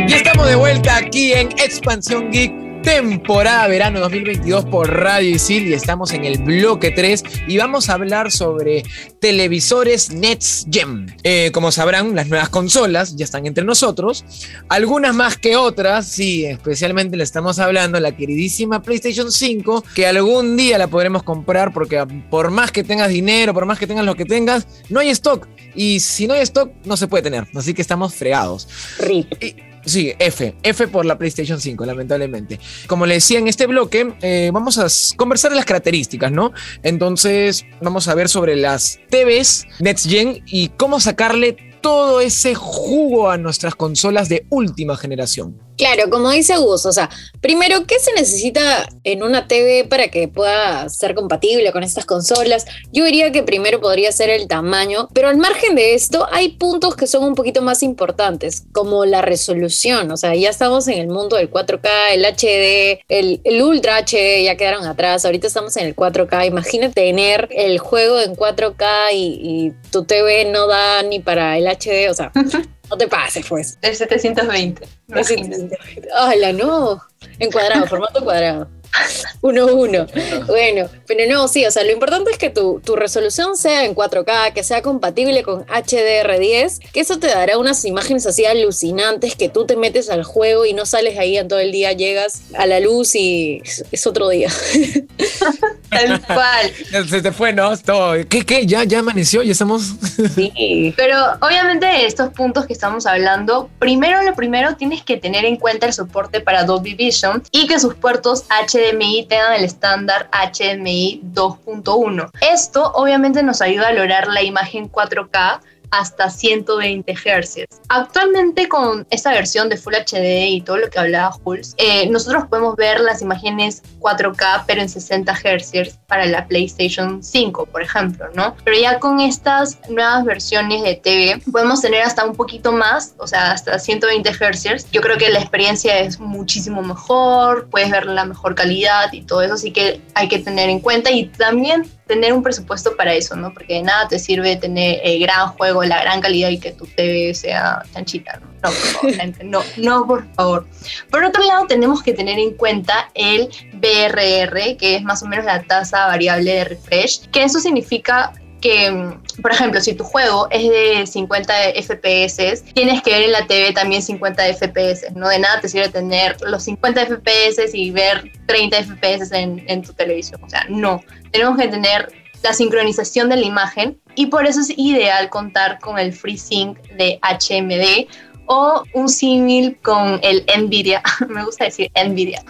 [0.09, 5.75] Y estamos de vuelta aquí en Expansión Geek, temporada verano 2022 por Radio Isil y
[5.75, 8.85] estamos en el bloque 3 y vamos a hablar sobre
[9.21, 11.15] televisores Next Gen.
[11.23, 14.25] Eh, como sabrán, las nuevas consolas ya están entre nosotros,
[14.69, 20.07] algunas más que otras, sí, especialmente le estamos hablando a la queridísima PlayStation 5, que
[20.07, 24.07] algún día la podremos comprar porque por más que tengas dinero, por más que tengas
[24.07, 25.47] lo que tengas, no hay stock.
[25.75, 27.47] Y si no hay stock, no se puede tener.
[27.55, 28.67] Así que estamos fregados.
[28.99, 29.45] RIP.
[29.45, 32.61] Y- Sí, F, F por la PlayStation 5, lamentablemente.
[32.87, 36.53] Como le decía en este bloque, eh, vamos a conversar de las características, ¿no?
[36.83, 43.31] Entonces, vamos a ver sobre las TVs Next Gen y cómo sacarle todo ese jugo
[43.31, 45.59] a nuestras consolas de última generación.
[45.81, 47.09] Claro, como dice Gus, o sea,
[47.41, 52.67] primero, ¿qué se necesita en una TV para que pueda ser compatible con estas consolas?
[52.93, 56.97] Yo diría que primero podría ser el tamaño, pero al margen de esto hay puntos
[56.97, 61.09] que son un poquito más importantes, como la resolución, o sea, ya estamos en el
[61.09, 65.97] mundo del 4K, el HD, el, Ultra HD ya quedaron atrás, ahorita estamos en el
[65.97, 71.57] 4K, imagínate tener el juego en 4K y, y tu TV no da ni para
[71.57, 72.33] el HD, o sea,
[72.91, 73.79] no te pases pues.
[73.83, 74.87] El 720.
[75.09, 75.79] imagínate.
[76.21, 77.01] Hola, no.
[77.39, 78.69] En cuadrado, formato cuadrado.
[79.41, 80.07] Uno, uno.
[80.47, 83.95] Bueno, pero no, sí, o sea, lo importante es que tu, tu resolución sea en
[83.95, 89.49] 4K, que sea compatible con HDR10, que eso te dará unas imágenes así alucinantes que
[89.49, 92.67] tú te metes al juego y no sales ahí en todo el día, llegas a
[92.67, 94.51] la luz y es, es otro día.
[95.91, 96.73] Tal cual.
[97.09, 97.77] Se te fue, ¿no?
[97.77, 98.15] Todo.
[98.29, 98.67] ¿Qué, qué?
[98.67, 99.43] ¿Ya, ya amaneció?
[99.43, 99.95] ¿Ya estamos?
[100.35, 100.93] Sí.
[100.97, 105.87] Pero obviamente estos puntos que estamos hablando, primero lo primero tienes que tener en cuenta
[105.87, 112.31] el soporte para Dolby Vision y que sus puertos HDMI tengan el estándar HDMI 2.1.
[112.53, 117.67] Esto obviamente nos ayuda a lograr la imagen 4K hasta 120 Hz.
[117.89, 122.45] Actualmente con esta versión de Full HD y todo lo que hablaba Jules, eh, nosotros
[122.49, 128.27] podemos ver las imágenes 4K pero en 60 Hz para la PlayStation 5, por ejemplo,
[128.35, 128.57] ¿no?
[128.65, 133.27] Pero ya con estas nuevas versiones de TV podemos tener hasta un poquito más, o
[133.27, 134.91] sea, hasta 120 Hz.
[134.91, 139.43] Yo creo que la experiencia es muchísimo mejor, puedes ver la mejor calidad y todo
[139.43, 143.37] eso, así que hay que tener en cuenta y también tener un presupuesto para eso,
[143.37, 143.55] ¿no?
[143.55, 146.85] Porque de nada te sirve tener el gran juego, la gran calidad y que tu
[146.85, 148.51] TV sea chanchita, ¿no?
[148.63, 150.67] No, por favor, gente, no, no, por favor.
[151.09, 155.45] Por otro lado, tenemos que tener en cuenta el BRR, que es más o menos
[155.45, 160.49] la tasa variable de refresh, que eso significa que, mm, por ejemplo, si tu juego
[160.51, 165.29] es de 50 FPS, tienes que ver en la TV también 50 FPS, ¿no?
[165.29, 169.93] De nada te sirve tener los 50 FPS y ver 30 FPS en, en tu
[169.93, 171.03] televisión, o sea, no.
[171.33, 175.99] Tenemos que tener la sincronización de la imagen y por eso es ideal contar con
[175.99, 178.09] el FreeSync de HMD
[178.53, 181.03] o un símil con el Nvidia.
[181.29, 182.43] Me gusta decir Nvidia.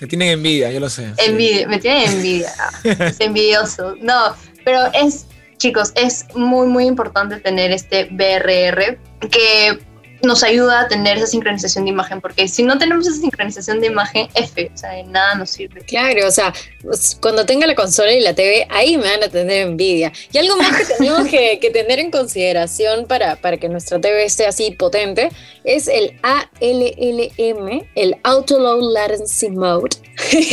[0.00, 1.08] Te tienen envidia, yo lo sé.
[1.18, 1.24] sí.
[1.26, 2.52] Envidia, me tiene envidia.
[2.84, 3.94] es envidioso.
[4.00, 4.34] No,
[4.66, 8.98] pero es, chicos, es muy, muy importante tener este BRR
[9.30, 9.78] que
[10.22, 13.88] nos ayuda a tener esa sincronización de imagen, porque si no tenemos esa sincronización de
[13.88, 15.82] imagen, F, o sea, de nada nos sirve.
[15.82, 16.52] Claro, o sea,
[16.82, 20.12] pues, cuando tenga la consola y la TV, ahí me van a tener envidia.
[20.32, 24.24] Y algo más que tenemos que, que tener en consideración para, para que nuestra TV
[24.24, 25.30] esté así potente
[25.64, 29.96] es el ALLM, el Auto Low Latency Mode.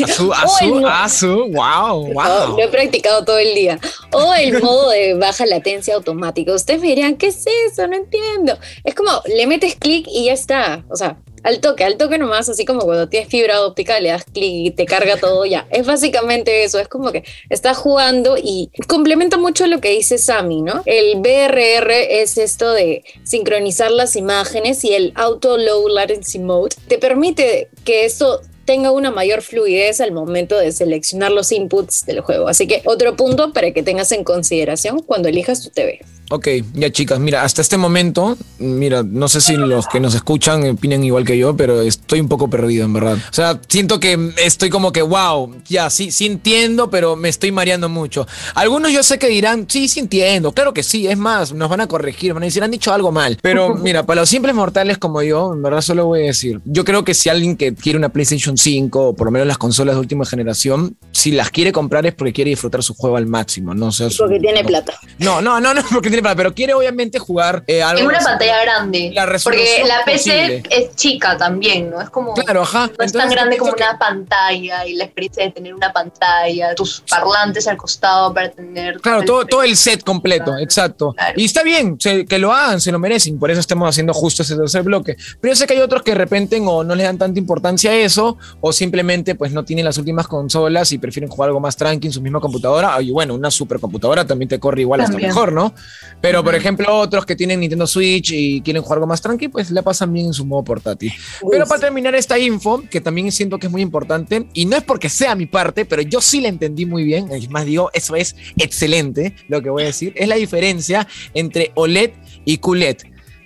[0.03, 2.57] Azu, azu, el- azu, wow, wow.
[2.57, 3.79] Lo he practicado todo el día.
[4.11, 6.53] O el modo de baja latencia automática.
[6.53, 7.87] Ustedes me dirán, ¿qué es eso?
[7.87, 8.57] No entiendo.
[8.83, 10.83] Es como le metes clic y ya está.
[10.89, 14.23] O sea, al toque, al toque nomás, así como cuando tienes fibra óptica, le das
[14.25, 15.67] clic y te carga todo ya.
[15.69, 20.61] Es básicamente eso, es como que estás jugando y complementa mucho lo que dice Sammy,
[20.61, 20.81] ¿no?
[20.85, 26.97] El BRR es esto de sincronizar las imágenes y el Auto Low Latency Mode te
[26.97, 32.47] permite que eso tenga una mayor fluidez al momento de seleccionar los inputs del juego.
[32.47, 35.99] Así que otro punto para que tengas en consideración cuando elijas tu TV.
[36.29, 40.67] Ok, ya chicas, mira, hasta este momento, mira, no sé si los que nos escuchan
[40.69, 43.17] opinan igual que yo, pero estoy un poco perdido, en verdad.
[43.17, 47.51] O sea, siento que estoy como que, wow, ya, sí, sí entiendo, pero me estoy
[47.51, 48.25] mareando mucho.
[48.55, 51.81] Algunos yo sé que dirán, sí, sí entiendo, claro que sí, es más, nos van
[51.81, 53.37] a corregir, van a decir, han dicho algo mal.
[53.41, 56.85] Pero mira, para los simples mortales como yo, en verdad solo voy a decir, yo
[56.85, 59.95] creo que si alguien que quiere una PlayStation 5, o por lo menos las consolas
[59.95, 63.73] de última generación, si las quiere comprar es porque quiere disfrutar su juego al máximo,
[63.75, 64.07] no sé.
[64.17, 64.93] Porque tiene plata.
[65.19, 67.99] No, no, no, no, porque tiene pero quiere obviamente jugar eh, algo.
[68.01, 68.25] En una así.
[68.25, 69.11] pantalla grande.
[69.13, 70.63] La porque la PC posible.
[70.69, 72.01] es chica también, ¿no?
[72.01, 72.33] Es como.
[72.33, 72.89] Claro, ajá.
[72.97, 77.01] No es tan grande como una pantalla y la experiencia de tener una pantalla, tus
[77.09, 78.99] parlantes al costado para tener.
[79.01, 81.13] Claro, todo, todo el set completo, Claro, exacto.
[81.13, 81.33] claro.
[81.35, 84.43] Y está bien, se- que lo hagan, se lo merecen, por eso estamos haciendo justo
[84.43, 85.15] ese tercer bloque.
[85.41, 87.91] Pero yo sé que hay otros que de repente o no le dan tanta importancia
[87.91, 91.75] a eso, o simplemente pues no tienen las últimas consolas y prefieren jugar algo más
[91.75, 93.01] tranqui en su misma computadora.
[93.01, 95.73] Y bueno, una supercomputadora también te corre igual hasta mejor, ¿no?
[96.21, 99.71] Pero por ejemplo, otros que tienen Nintendo Switch y quieren jugar algo más tranqui, pues
[99.71, 101.11] le pasan bien en su modo portátil.
[101.49, 104.83] Pero para terminar esta info, que también siento que es muy importante, y no es
[104.83, 108.15] porque sea mi parte, pero yo sí la entendí muy bien, es más digo, eso
[108.15, 112.11] es excelente lo que voy a decir, es la diferencia entre OLED
[112.45, 112.97] y QLED.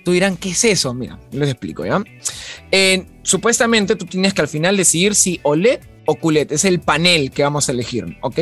[0.04, 0.94] Tú dirán, ¿qué es eso?
[0.94, 2.02] Mira, les explico, ¿ya?
[2.70, 7.30] Eh, supuestamente tú tienes que al final decidir si OLED o QLED, es el panel
[7.30, 8.38] que vamos a elegir, ¿ok?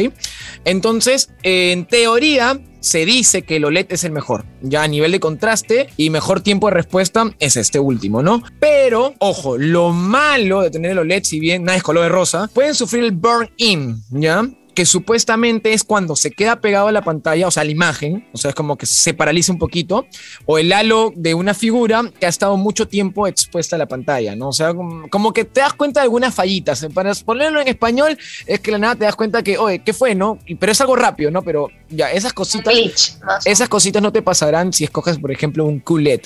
[0.65, 4.47] Entonces, eh, en teoría, se dice que el OLED es el mejor.
[4.63, 8.45] Ya a nivel de contraste y mejor tiempo de respuesta es este último, ¿no?
[8.61, 12.49] Pero, ojo, lo malo de tener el OLED, si bien nada es color de rosa,
[12.55, 14.49] pueden sufrir el burn-in, ¿ya?
[14.77, 18.29] Que supuestamente es cuando se queda pegado a la pantalla, o sea, a la imagen,
[18.35, 20.07] o sea, es como que se paraliza un poquito,
[20.45, 24.37] o el halo de una figura que ha estado mucho tiempo expuesta a la pantalla,
[24.37, 24.49] ¿no?
[24.49, 26.87] O sea, como, que te das cuenta de algunas fallitas.
[26.93, 30.15] Para ponerlo en español, es que la nada te das cuenta que, oye, ¿qué fue,
[30.15, 30.39] no?
[30.61, 31.41] Pero es algo rápido, ¿no?
[31.41, 33.15] Pero ya, esas cositas glitch,
[33.47, 36.21] esas cositas no te pasarán si escoges, por ejemplo, un QLED,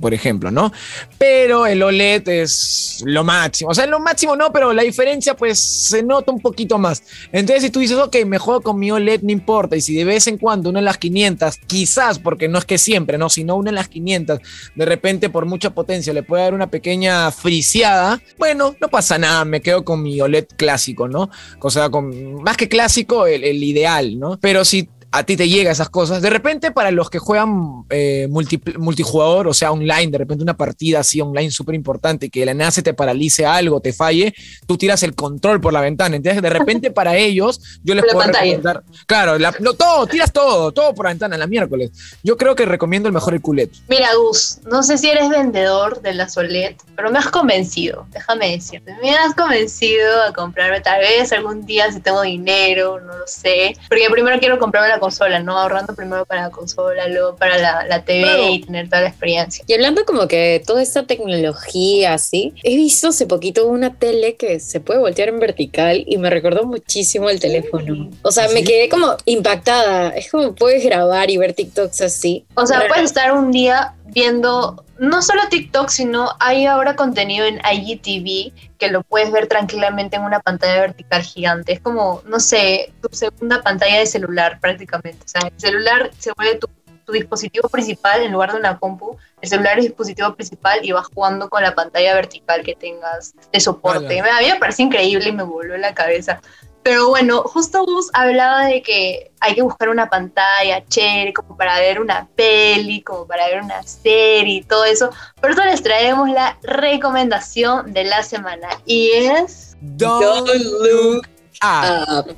[0.00, 0.72] por ejemplo, ¿no?
[1.18, 3.70] Pero el OLED es lo máximo.
[3.70, 7.02] O sea, lo máximo no, pero la diferencia pues se nota un poquito más.
[7.32, 9.76] Entonces, si tú dices, ok, me juego con mi OLED, no importa.
[9.76, 12.78] Y si de vez en cuando una en las 500, quizás, porque no es que
[12.78, 13.28] siempre, ¿no?
[13.28, 14.40] Sino una en las 500,
[14.74, 19.44] de repente por mucha potencia le puede dar una pequeña friseada, bueno, no pasa nada,
[19.44, 21.30] me quedo con mi OLED clásico, ¿no?
[21.60, 24.38] O sea, con, más que clásico, el, el ideal, ¿no?
[24.40, 26.20] Pero si a ti te llega esas cosas.
[26.20, 30.56] De repente, para los que juegan eh, multi- multijugador, o sea, online, de repente una
[30.56, 34.34] partida así online súper importante, que de la nada se te paralice algo, te falle,
[34.66, 36.16] tú tiras el control por la ventana.
[36.16, 38.44] Entonces, de repente, para ellos, yo les la puedo pantalla.
[38.56, 38.82] recomendar.
[39.06, 41.90] Claro, la- no, todo, tiras todo, todo por la ventana, la miércoles.
[42.22, 43.70] Yo creo que recomiendo el mejor el culet.
[43.88, 48.50] Mira, Gus, no sé si eres vendedor de la Solet, pero me has convencido, déjame
[48.50, 48.94] decirte.
[49.02, 53.74] Me has convencido a comprarme, tal vez algún día si tengo dinero, no lo sé.
[53.88, 55.58] Porque primero quiero comprarme la consola, ¿no?
[55.58, 58.48] Ahorrando primero para la consola, luego para la, la TV Claro.
[58.48, 59.64] y tener toda la experiencia.
[59.66, 64.36] Y hablando como que de toda esta tecnología así, he visto hace poquito una tele
[64.36, 68.10] que se puede voltear en vertical y me recordó muchísimo el teléfono.
[68.22, 68.64] O sea, me ¿Sí?
[68.64, 70.10] quedé como impactada.
[70.10, 72.44] Es como puedes grabar y ver TikToks así.
[72.54, 77.60] O sea, puedes estar un día viendo no solo TikTok, sino hay ahora contenido en
[77.60, 81.72] IGTV que lo puedes ver tranquilamente en una pantalla vertical gigante.
[81.72, 85.24] Es como, no sé, tu segunda pantalla de celular prácticamente.
[85.24, 86.68] O sea, el celular se vuelve tu,
[87.04, 89.16] tu dispositivo principal en lugar de una compu.
[89.40, 93.60] El celular es dispositivo principal y vas jugando con la pantalla vertical que tengas de
[93.60, 94.20] soporte.
[94.20, 96.40] A mí me parece increíble y me volvió la cabeza.
[96.88, 101.78] Pero bueno, justo Gus hablaba de que hay que buscar una pantalla chévere, como para
[101.80, 105.10] ver una peli, como para ver una serie y todo eso.
[105.38, 108.68] Por eso les traemos la recomendación de la semana.
[108.86, 109.76] Y es.
[109.82, 111.28] Don't look
[111.62, 112.34] up.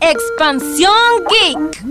[0.00, 0.92] Expansión
[1.28, 1.84] Geek.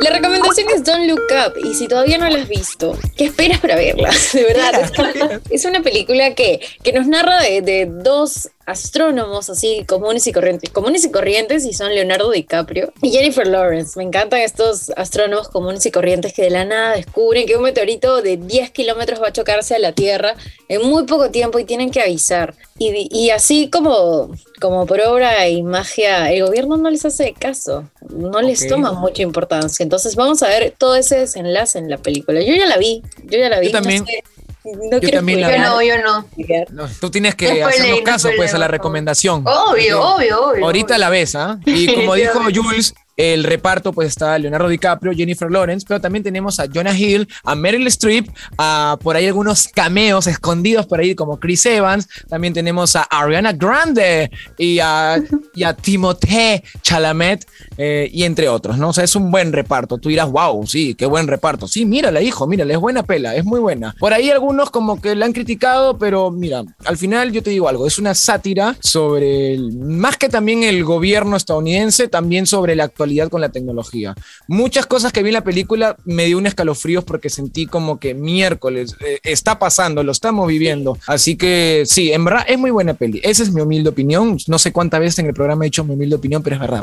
[0.00, 3.60] la recomendación es Don't Look Up y si todavía no la has visto, ¿qué esperas
[3.60, 4.10] para verla?
[4.32, 5.40] De verdad.
[5.50, 10.70] Es una película que, que nos narra de, de dos astrónomos así comunes y corrientes.
[10.70, 13.98] Comunes y corrientes y son Leonardo DiCaprio y Jennifer Lawrence.
[13.98, 18.22] Me encantan estos astrónomos comunes y corrientes que de la nada descubren que un meteorito
[18.22, 20.34] de 10 kilómetros va a chocarse a la Tierra
[20.68, 22.54] en muy poco tiempo y tienen que avisar.
[22.78, 27.88] Y, y así como, como por obra y magia, el gobierno no les hace caso,
[28.10, 29.82] no les toma mucha importancia.
[29.82, 32.40] Entonces vamos a ver todo ese desenlace en la película.
[32.40, 33.66] Yo ya la vi, yo ya la vi.
[33.66, 34.00] Yo también.
[34.00, 34.22] no sé,
[34.64, 36.26] No Yo quiero también la Yo no, yo no.
[36.70, 39.44] No, tú tienes que Spoiler, hacernos no caso pues a la recomendación.
[39.46, 40.64] Obvio, obvio, obvio.
[40.64, 40.98] Ahorita obvio.
[40.98, 41.58] la ves, ¿ah?
[41.64, 46.58] Y como dijo Jules, el reparto pues está Leonardo DiCaprio, Jennifer Lawrence, pero también tenemos
[46.58, 51.38] a Jonah Hill, a Meryl Streep, a por ahí algunos cameos escondidos por ahí como
[51.38, 55.22] Chris Evans, también tenemos a Ariana Grande y a,
[55.54, 58.88] y a Timothée Chalamet eh, y entre otros, ¿no?
[58.88, 59.98] O sea, es un buen reparto.
[59.98, 61.68] Tú dirás, wow, sí, qué buen reparto.
[61.68, 63.94] Sí, mírala, hijo, mírala, es buena pela, es muy buena.
[63.98, 67.68] Por ahí algunos como que la han criticado, pero mira, al final yo te digo
[67.68, 73.03] algo, es una sátira sobre, más que también el gobierno estadounidense, también sobre la actualidad
[73.30, 74.14] con la tecnología.
[74.48, 78.14] Muchas cosas que vi en la película me dio un escalofríos porque sentí como que
[78.14, 80.96] miércoles eh, está pasando, lo estamos viviendo.
[81.06, 83.20] Así que sí, en verdad es muy buena peli.
[83.22, 84.38] Esa es mi humilde opinión.
[84.48, 86.80] No sé cuántas veces en el programa he dicho mi humilde opinión, pero es verdad.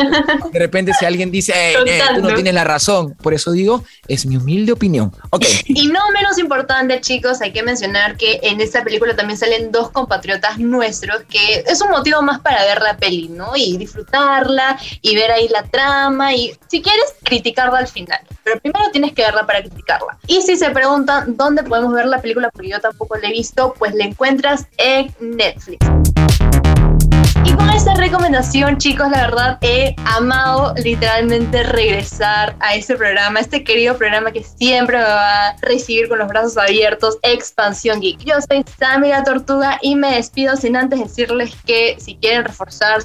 [0.51, 3.51] De repente si alguien dice, "Ey, Con eh, tú no tienes la razón, por eso
[3.51, 5.11] digo, es mi humilde opinión.
[5.31, 5.45] Ok.
[5.81, 9.89] Y no menos importante, chicos, hay que mencionar que en esta película también salen dos
[9.89, 13.55] compatriotas nuestros, que es un motivo más para ver la peli, ¿no?
[13.55, 18.19] Y disfrutarla y ver ahí la trama y, si quieres, criticarla al final.
[18.43, 20.17] Pero primero tienes que verla para criticarla.
[20.27, 23.73] Y si se preguntan dónde podemos ver la película, porque yo tampoco la he visto,
[23.77, 25.85] pues la encuentras en Netflix.
[27.43, 33.63] Y con esta recomendación, chicos, la verdad he amado literalmente regresar a este programa, este
[33.63, 38.19] querido programa que siempre me va a recibir con los brazos abiertos, Expansión Geek.
[38.19, 43.01] Yo soy Sammy la Tortuga y me despido sin antes decirles que si quieren reforzar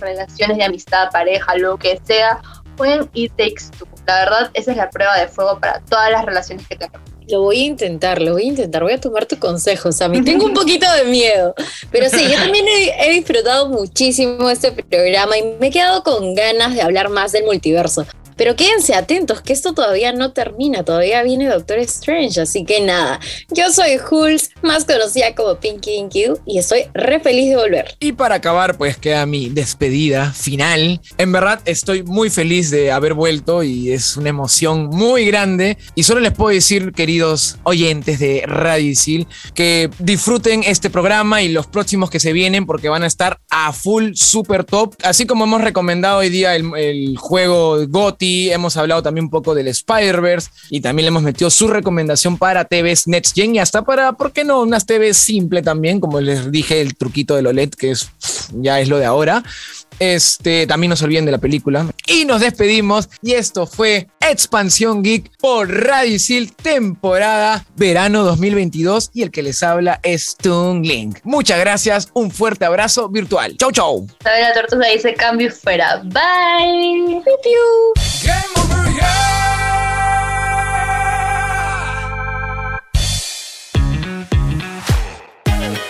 [0.00, 2.40] relaciones de amistad, pareja, lo que sea,
[2.76, 3.86] pueden ir Takes Two.
[4.06, 7.00] La verdad, esa es la prueba de fuego para todas las relaciones que tenemos.
[7.28, 10.24] Lo voy a intentar, lo voy a intentar, voy a tomar tu consejo, Sammy.
[10.24, 11.54] Tengo un poquito de miedo,
[11.92, 16.34] pero sí, yo también he, he disfrutado muchísimo este programa y me he quedado con
[16.34, 18.04] ganas de hablar más del multiverso.
[18.40, 23.20] Pero quédense atentos, que esto todavía no termina, todavía viene Doctor Strange, así que nada.
[23.50, 27.96] Yo soy Hulz, más conocida como Pinky Inky, y estoy re feliz de volver.
[28.00, 31.02] Y para acabar, pues queda mi despedida final.
[31.18, 35.76] En verdad estoy muy feliz de haber vuelto y es una emoción muy grande.
[35.94, 41.48] Y solo les puedo decir, queridos oyentes de Radio Isil, que disfruten este programa y
[41.50, 44.94] los próximos que se vienen porque van a estar a full super top.
[45.02, 47.86] Así como hemos recomendado hoy día el, el juego
[48.50, 52.64] Hemos hablado también un poco del Spider-Verse y también le hemos metido su recomendación para
[52.64, 54.60] TVs Next Gen y hasta para, ¿por qué no?
[54.60, 58.10] Unas TVs simple también, como les dije, el truquito del OLED, que es
[58.52, 59.42] ya es lo de ahora.
[60.00, 61.86] Este, también no se olviden de la película.
[62.06, 63.08] Y nos despedimos.
[63.22, 69.10] Y esto fue Expansión Geek por Radio Isil, temporada verano 2022.
[69.14, 71.18] Y el que les habla es Toon Link.
[71.22, 72.08] Muchas gracias.
[72.14, 73.56] Un fuerte abrazo virtual.
[73.58, 74.06] Chau, chau.
[74.24, 76.02] Sabe la tortuga dice cambio fuera.
[76.04, 77.22] Bye.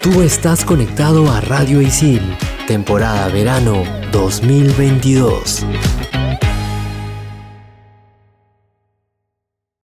[0.03, 2.23] Tú estás conectado a Radio Isil,
[2.67, 5.67] temporada verano 2022.